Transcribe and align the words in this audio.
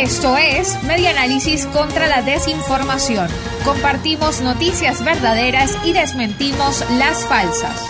Esto 0.00 0.36
es 0.36 0.82
Medianálisis 0.84 1.66
contra 1.66 2.08
la 2.08 2.22
desinformación. 2.22 3.28
Compartimos 3.64 4.40
noticias 4.40 5.04
verdaderas 5.04 5.78
y 5.84 5.92
desmentimos 5.92 6.84
las 6.98 7.24
falsas. 7.26 7.84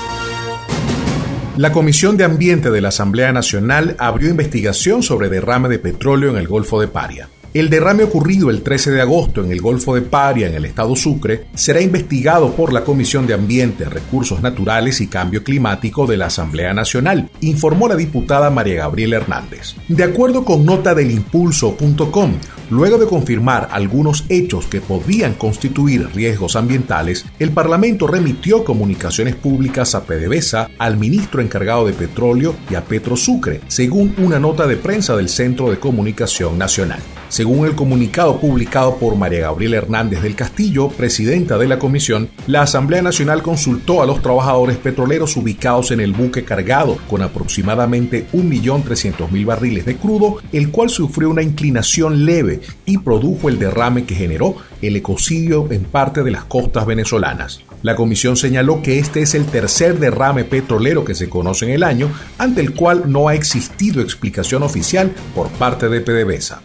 La 1.57 1.71
Comisión 1.73 2.17
de 2.17 2.25
Ambiente 2.25 2.71
de 2.71 2.81
la 2.81 2.89
Asamblea 2.89 3.33
Nacional 3.33 3.95
abrió 3.99 4.31
investigación 4.31 5.03
sobre 5.03 5.29
derrame 5.29 5.69
de 5.69 5.79
petróleo 5.79 6.31
en 6.31 6.37
el 6.37 6.49
Golfo 6.49 6.81
de 6.81 6.89
Paria. 6.89 7.29
El 7.55 7.69
derrame 7.69 8.05
ocurrido 8.05 8.49
el 8.49 8.63
13 8.63 8.93
de 8.93 9.03
agosto 9.03 9.45
en 9.45 9.53
el 9.53 9.61
Golfo 9.61 9.95
de 9.95 10.01
Paria, 10.01 10.47
en 10.47 10.55
el 10.55 10.65
estado 10.65 10.97
Sucre, 10.97 11.49
será 11.55 11.83
investigado 11.83 12.53
por 12.53 12.73
la 12.73 12.83
Comisión 12.83 13.27
de 13.27 13.35
Ambiente, 13.35 13.85
Recursos 13.85 14.41
Naturales 14.41 15.03
y 15.03 15.09
Cambio 15.09 15.45
Climático 15.45 16.07
de 16.07 16.17
la 16.17 16.27
Asamblea 16.27 16.73
Nacional, 16.73 17.29
informó 17.43 17.89
la 17.89 17.97
diputada 17.97 18.49
María 18.49 18.77
Gabriela 18.77 19.17
Hernández. 19.17 19.75
De 19.87 20.03
acuerdo 20.03 20.47
con 20.47 20.65
nota 20.65 20.95
del 20.95 21.11
impulso.com, 21.11 22.33
luego 22.73 22.97
de 22.97 23.07
confirmar 23.07 23.69
algunos 23.71 24.25
hechos 24.31 24.67
que 24.67 24.81
podían 24.81 25.35
constituir 25.35 26.09
riesgos 26.15 26.57
ambientales, 26.57 27.27
el 27.39 27.51
Parlamento 27.51 28.07
remitió 28.07 28.65
comunicaciones 28.65 29.37
públicas 29.37 29.95
a 29.95 30.05
PDVSA, 30.05 30.71
al 30.79 30.97
ministro 30.97 31.43
encargado 31.43 31.87
de 31.87 31.93
petróleo 31.93 32.55
y 32.71 32.75
a 32.75 32.83
Petrosucre, 32.83 33.61
según 33.69 34.15
una 34.17 34.39
nota 34.39 34.67
de 34.67 34.79
prensa 34.79 35.15
del 35.15 35.29
Centro 35.29 35.71
de 35.71 35.79
Comunicación 35.79 36.57
Nacional. 36.57 37.01
Según 37.33 37.65
el 37.67 37.75
comunicado 37.75 38.39
publicado 38.39 38.97
por 38.97 39.17
María 39.17 39.41
Gabriela 39.41 39.79
Hernández 39.79 40.21
del 40.21 40.35
Castillo, 40.35 40.89
presidenta 40.91 41.57
de 41.57 41.67
la 41.67 41.79
comisión, 41.79 42.29
la 42.47 42.61
Asamblea 42.61 43.01
Nacional 43.01 43.43
consultó 43.43 44.03
a 44.03 44.07
los 44.07 44.21
trabajadores 44.21 44.77
petroleros 44.77 45.35
ubicados 45.39 45.93
en 45.93 46.01
el 46.01 46.13
buque 46.13 46.45
cargado 46.45 46.99
con 47.09 47.23
aproximadamente 47.23 48.27
1.300.000 48.35 49.47
barriles 49.47 49.87
de 49.87 49.97
crudo, 49.97 50.37
el 50.53 50.71
cual 50.71 50.91
sufrió 50.91 51.31
una 51.31 51.43
inclinación 51.43 52.27
leve 52.27 52.61
y 52.87 52.99
produjo 52.99 53.49
el 53.49 53.59
derrame 53.59 54.05
que 54.05 54.15
generó 54.15 54.57
el 54.81 54.97
ecocidio 54.97 55.71
en 55.71 55.85
parte 55.85 56.23
de 56.23 56.31
las 56.31 56.45
costas 56.45 56.87
venezolanas. 56.87 57.61
La 57.83 57.97
comisión 57.97 58.37
señaló 58.37 58.83
que 58.83 58.99
este 58.99 59.23
es 59.23 59.35
el 59.35 59.47
tercer 59.47 59.99
derrame 59.99 60.45
petrolero 60.45 61.05
que 61.05 61.15
se 61.15 61.29
conoce 61.29 61.67
en 61.67 61.73
el 61.73 61.83
año, 61.83 62.11
ante 62.39 62.61
el 62.61 62.75
cual 62.75 63.11
no 63.11 63.29
ha 63.29 63.35
existido 63.35 64.01
explicación 64.01 64.63
oficial 64.63 65.13
por 65.35 65.49
parte 65.49 65.89
de 65.89 66.01
PDVSA. 66.01 66.63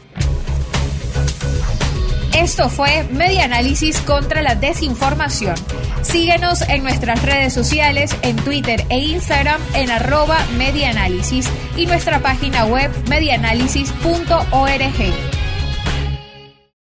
Esto 2.38 2.70
fue 2.70 3.04
Media 3.12 3.46
Análisis 3.46 4.00
contra 4.00 4.44
la 4.44 4.54
Desinformación. 4.54 5.56
Síguenos 6.04 6.62
en 6.62 6.84
nuestras 6.84 7.24
redes 7.24 7.52
sociales, 7.52 8.16
en 8.22 8.36
Twitter 8.38 8.86
e 8.90 9.00
Instagram 9.00 9.60
en 9.74 9.90
arroba 9.90 10.38
medianálisis 10.58 11.50
y 11.76 11.88
nuestra 11.88 12.22
página 12.22 12.66
web 12.66 12.92
medianálisis.org. 13.10 15.37